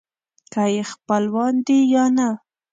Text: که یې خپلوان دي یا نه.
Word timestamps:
که 0.53 0.63
یې 0.73 0.83
خپلوان 0.91 1.53
دي 1.65 1.79
یا 1.93 2.05
نه. 2.17 2.29